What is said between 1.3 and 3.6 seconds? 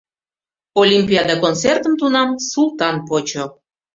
концертым тунам Султан почо.